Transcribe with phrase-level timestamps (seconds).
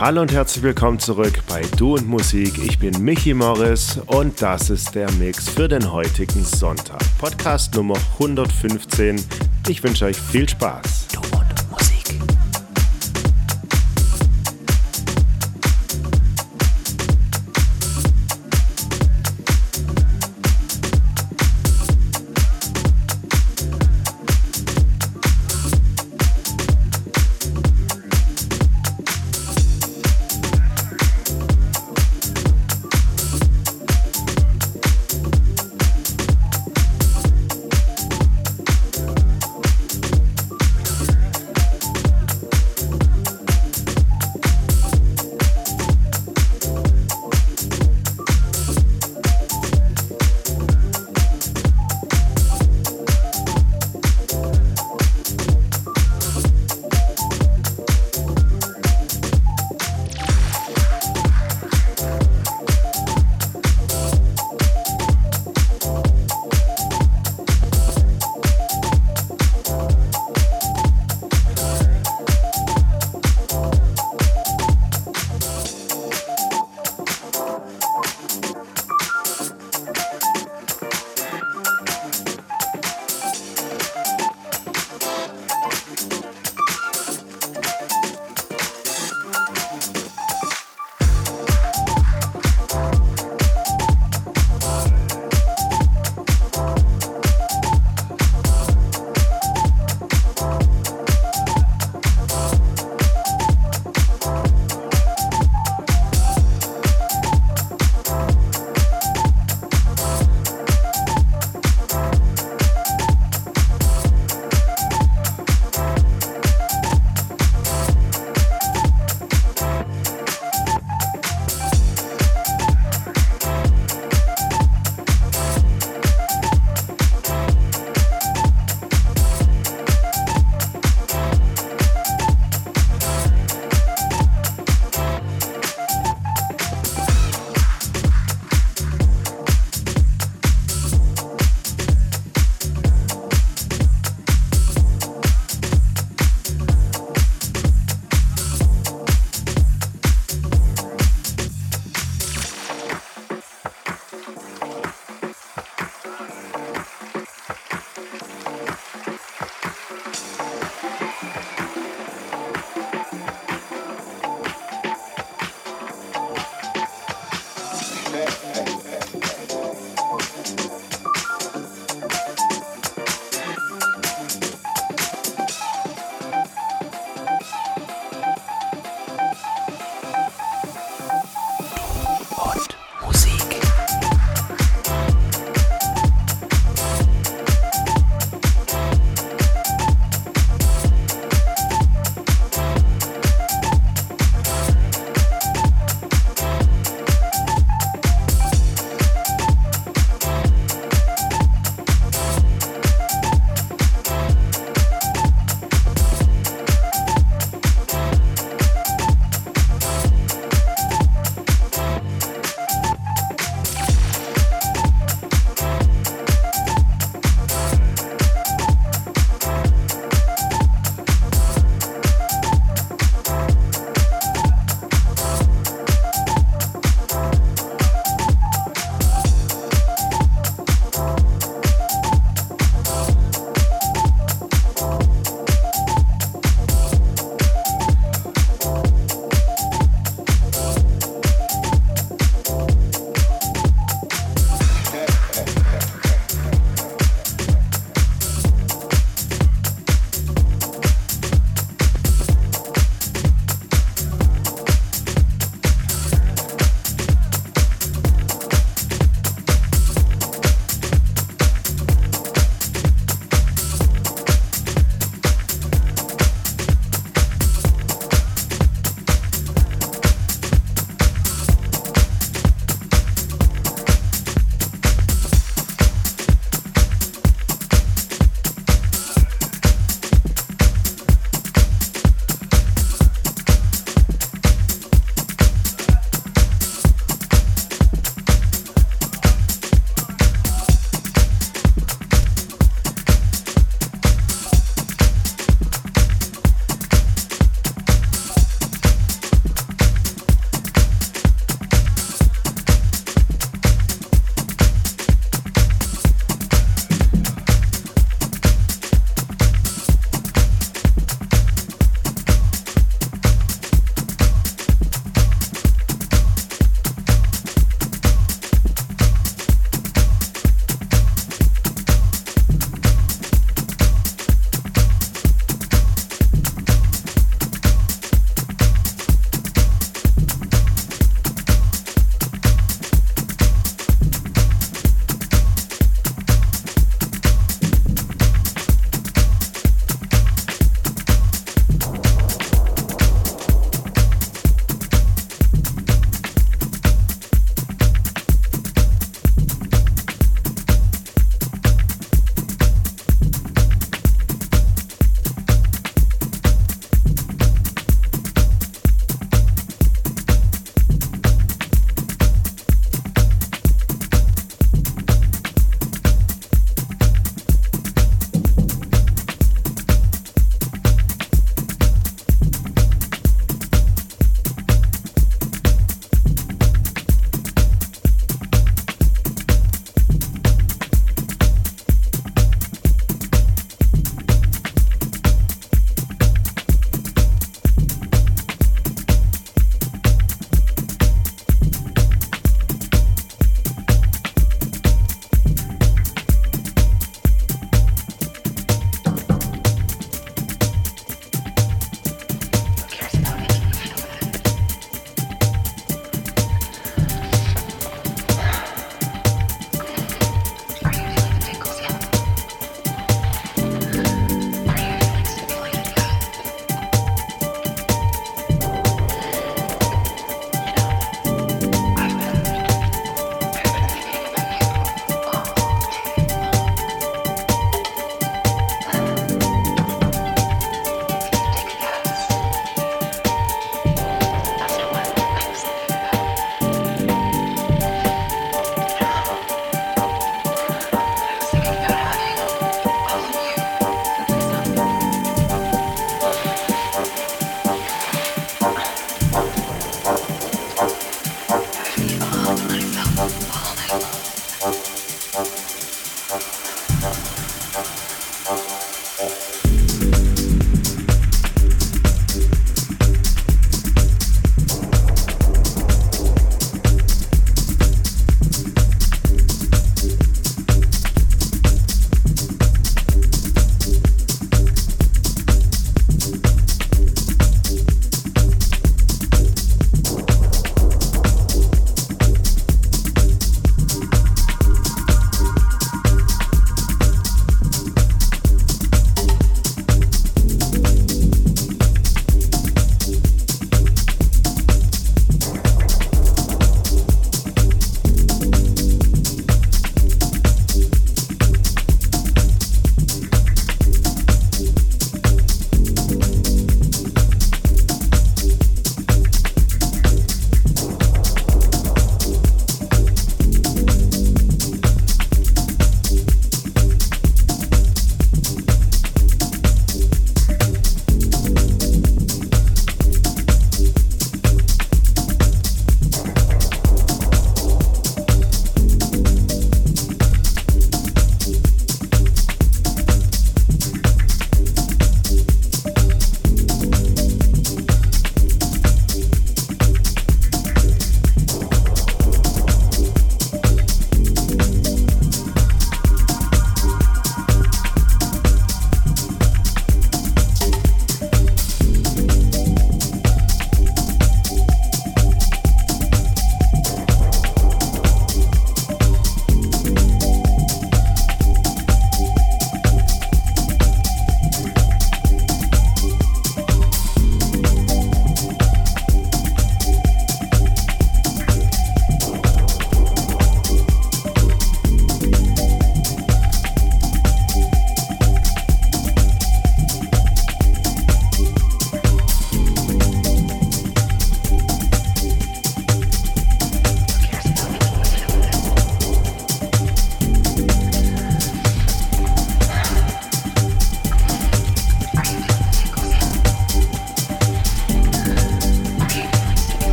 [0.00, 2.56] Hallo und herzlich willkommen zurück bei Du und Musik.
[2.64, 7.00] Ich bin Michi Morris und das ist der Mix für den heutigen Sonntag.
[7.18, 9.20] Podcast Nummer 115.
[9.66, 10.97] Ich wünsche euch viel Spaß.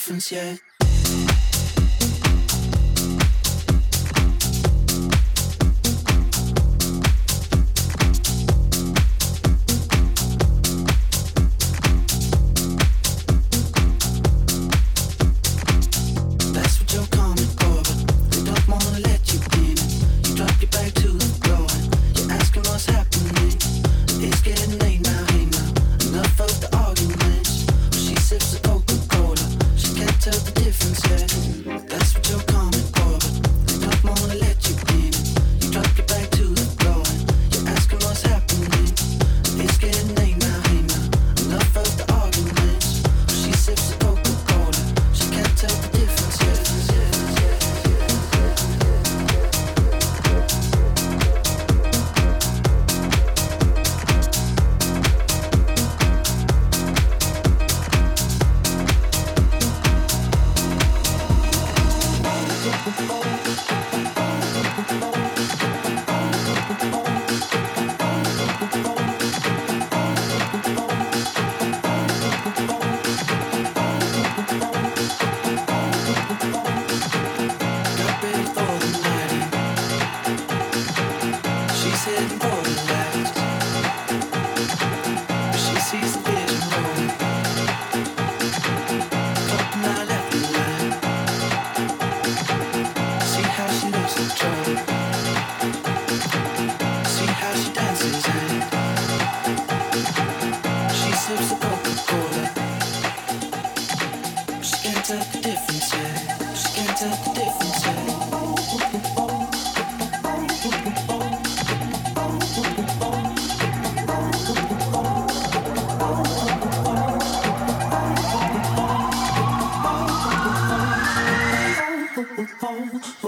[0.00, 0.69] difference yet.